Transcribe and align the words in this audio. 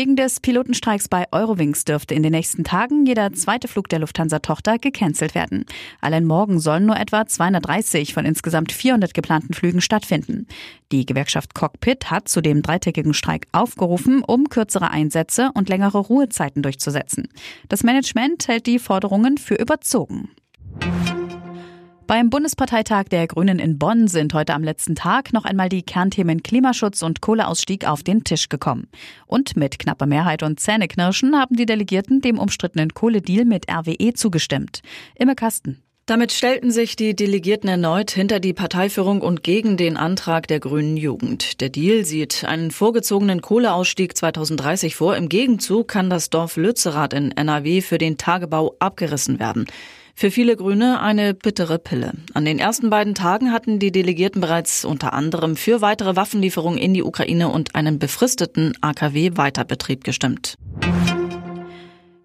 Wegen 0.00 0.16
des 0.16 0.40
Pilotenstreiks 0.40 1.08
bei 1.08 1.26
Eurowings 1.30 1.84
dürfte 1.84 2.14
in 2.14 2.22
den 2.22 2.32
nächsten 2.32 2.64
Tagen 2.64 3.04
jeder 3.04 3.34
zweite 3.34 3.68
Flug 3.68 3.86
der 3.90 3.98
Lufthansa-Tochter 3.98 4.78
gecancelt 4.78 5.34
werden. 5.34 5.66
Allein 6.00 6.24
morgen 6.24 6.58
sollen 6.58 6.86
nur 6.86 6.96
etwa 6.96 7.26
230 7.26 8.14
von 8.14 8.24
insgesamt 8.24 8.72
400 8.72 9.12
geplanten 9.12 9.52
Flügen 9.52 9.82
stattfinden. 9.82 10.46
Die 10.90 11.04
Gewerkschaft 11.04 11.54
Cockpit 11.54 12.10
hat 12.10 12.28
zu 12.28 12.40
dem 12.40 12.62
dreitägigen 12.62 13.12
Streik 13.12 13.46
aufgerufen, 13.52 14.24
um 14.26 14.48
kürzere 14.48 14.90
Einsätze 14.90 15.50
und 15.52 15.68
längere 15.68 15.98
Ruhezeiten 15.98 16.62
durchzusetzen. 16.62 17.28
Das 17.68 17.82
Management 17.82 18.48
hält 18.48 18.66
die 18.66 18.78
Forderungen 18.78 19.36
für 19.36 19.56
überzogen. 19.56 20.30
Beim 22.10 22.28
Bundesparteitag 22.28 23.04
der 23.04 23.28
Grünen 23.28 23.60
in 23.60 23.78
Bonn 23.78 24.08
sind 24.08 24.34
heute 24.34 24.54
am 24.54 24.64
letzten 24.64 24.96
Tag 24.96 25.32
noch 25.32 25.44
einmal 25.44 25.68
die 25.68 25.84
Kernthemen 25.84 26.42
Klimaschutz 26.42 27.02
und 27.02 27.20
Kohleausstieg 27.20 27.86
auf 27.86 28.02
den 28.02 28.24
Tisch 28.24 28.48
gekommen. 28.48 28.88
Und 29.28 29.56
mit 29.56 29.78
knapper 29.78 30.06
Mehrheit 30.06 30.42
und 30.42 30.58
Zähneknirschen 30.58 31.38
haben 31.38 31.54
die 31.54 31.66
Delegierten 31.66 32.20
dem 32.20 32.40
umstrittenen 32.40 32.94
Kohledeal 32.94 33.44
mit 33.44 33.70
RWE 33.70 34.12
zugestimmt. 34.14 34.80
Immer 35.14 35.36
Kasten. 35.36 35.84
Damit 36.06 36.32
stellten 36.32 36.72
sich 36.72 36.96
die 36.96 37.14
Delegierten 37.14 37.68
erneut 37.68 38.10
hinter 38.10 38.40
die 38.40 38.54
Parteiführung 38.54 39.20
und 39.20 39.44
gegen 39.44 39.76
den 39.76 39.96
Antrag 39.96 40.48
der 40.48 40.58
grünen 40.58 40.96
Jugend. 40.96 41.60
Der 41.60 41.68
Deal 41.68 42.04
sieht 42.04 42.44
einen 42.44 42.72
vorgezogenen 42.72 43.40
Kohleausstieg 43.40 44.16
2030 44.16 44.96
vor. 44.96 45.16
Im 45.16 45.28
Gegenzug 45.28 45.86
kann 45.86 46.10
das 46.10 46.28
Dorf 46.28 46.56
Lützerath 46.56 47.12
in 47.12 47.30
NRW 47.30 47.82
für 47.82 47.98
den 47.98 48.18
Tagebau 48.18 48.74
abgerissen 48.80 49.38
werden. 49.38 49.66
Für 50.20 50.30
viele 50.30 50.54
Grüne 50.54 51.00
eine 51.00 51.32
bittere 51.32 51.78
Pille. 51.78 52.12
An 52.34 52.44
den 52.44 52.58
ersten 52.58 52.90
beiden 52.90 53.14
Tagen 53.14 53.52
hatten 53.52 53.78
die 53.78 53.90
Delegierten 53.90 54.42
bereits 54.42 54.84
unter 54.84 55.14
anderem 55.14 55.56
für 55.56 55.80
weitere 55.80 56.14
Waffenlieferungen 56.14 56.78
in 56.78 56.92
die 56.92 57.02
Ukraine 57.02 57.48
und 57.48 57.74
einen 57.74 57.98
befristeten 57.98 58.74
AKW-Weiterbetrieb 58.82 60.04
gestimmt. 60.04 60.58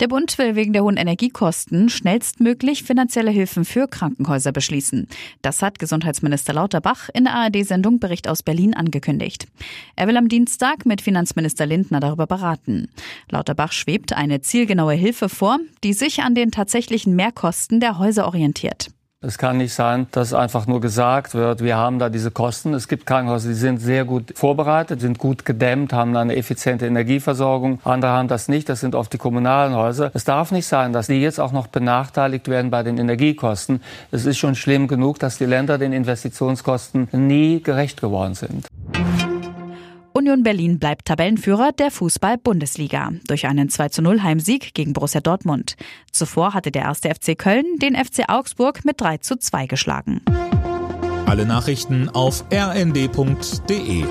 Der 0.00 0.06
Bund 0.06 0.38
will 0.38 0.54
wegen 0.54 0.72
der 0.72 0.84
hohen 0.84 0.96
Energiekosten 0.96 1.88
schnellstmöglich 1.88 2.84
finanzielle 2.84 3.32
Hilfen 3.32 3.64
für 3.64 3.88
Krankenhäuser 3.88 4.52
beschließen. 4.52 5.08
Das 5.42 5.60
hat 5.60 5.80
Gesundheitsminister 5.80 6.52
Lauterbach 6.52 7.08
in 7.12 7.24
der 7.24 7.34
ARD-Sendung 7.34 7.98
Bericht 7.98 8.28
aus 8.28 8.44
Berlin 8.44 8.74
angekündigt. 8.74 9.48
Er 9.96 10.06
will 10.06 10.16
am 10.16 10.28
Dienstag 10.28 10.86
mit 10.86 11.00
Finanzminister 11.00 11.66
Lindner 11.66 11.98
darüber 11.98 12.28
beraten. 12.28 12.88
Lauterbach 13.28 13.72
schwebt 13.72 14.12
eine 14.12 14.40
zielgenaue 14.40 14.94
Hilfe 14.94 15.28
vor, 15.28 15.58
die 15.82 15.94
sich 15.94 16.22
an 16.22 16.36
den 16.36 16.52
tatsächlichen 16.52 17.16
Mehrkosten 17.16 17.80
der 17.80 17.98
Häuser 17.98 18.26
orientiert. 18.26 18.90
Es 19.20 19.36
kann 19.36 19.56
nicht 19.56 19.74
sein, 19.74 20.06
dass 20.12 20.32
einfach 20.32 20.68
nur 20.68 20.80
gesagt 20.80 21.34
wird, 21.34 21.60
wir 21.60 21.76
haben 21.76 21.98
da 21.98 22.08
diese 22.08 22.30
Kosten. 22.30 22.72
Es 22.72 22.86
gibt 22.86 23.04
Krankenhäuser, 23.04 23.48
die 23.48 23.54
sind 23.56 23.78
sehr 23.78 24.04
gut 24.04 24.32
vorbereitet, 24.36 25.00
sind 25.00 25.18
gut 25.18 25.44
gedämmt, 25.44 25.92
haben 25.92 26.16
eine 26.16 26.36
effiziente 26.36 26.86
Energieversorgung. 26.86 27.80
Andere 27.82 28.12
haben 28.12 28.28
das 28.28 28.46
nicht. 28.46 28.68
Das 28.68 28.78
sind 28.78 28.94
oft 28.94 29.12
die 29.12 29.18
kommunalen 29.18 29.74
Häuser. 29.74 30.12
Es 30.14 30.22
darf 30.22 30.52
nicht 30.52 30.68
sein, 30.68 30.92
dass 30.92 31.08
die 31.08 31.20
jetzt 31.20 31.40
auch 31.40 31.50
noch 31.50 31.66
benachteiligt 31.66 32.46
werden 32.46 32.70
bei 32.70 32.84
den 32.84 32.96
Energiekosten. 32.96 33.82
Es 34.12 34.24
ist 34.24 34.38
schon 34.38 34.54
schlimm 34.54 34.86
genug, 34.86 35.18
dass 35.18 35.36
die 35.36 35.46
Länder 35.46 35.78
den 35.78 35.92
Investitionskosten 35.92 37.08
nie 37.10 37.60
gerecht 37.60 38.00
geworden 38.00 38.34
sind. 38.34 38.68
Union 40.18 40.42
Berlin 40.42 40.80
bleibt 40.80 41.04
Tabellenführer 41.04 41.70
der 41.70 41.92
Fußball-Bundesliga 41.92 43.12
durch 43.28 43.46
einen 43.46 43.68
2-0 43.68 44.20
Heimsieg 44.20 44.74
gegen 44.74 44.92
Borussia 44.92 45.20
Dortmund. 45.20 45.76
Zuvor 46.10 46.54
hatte 46.54 46.72
der 46.72 46.82
erste 46.82 47.08
FC 47.14 47.38
Köln 47.38 47.64
den 47.80 47.94
FC 47.94 48.28
Augsburg 48.28 48.84
mit 48.84 49.00
3-2 49.00 49.68
geschlagen. 49.68 50.20
Alle 51.26 51.46
Nachrichten 51.46 52.08
auf 52.08 52.44
rnd.de 52.52 54.04